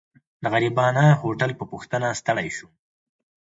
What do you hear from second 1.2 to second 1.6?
هوټل